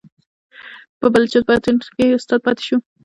[0.99, 2.77] په بلوچستان پوهنتون کې استاد پاتې شو.